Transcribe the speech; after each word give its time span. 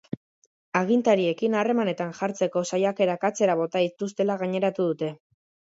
Agintariekin 0.79 1.57
harremanetan 1.61 2.15
jartzeko 2.21 2.65
saiakerak 2.73 3.29
atzera 3.31 3.61
bota 3.65 3.87
dituztela 3.87 4.41
gaineratu 4.45 4.91
dute. 4.93 5.17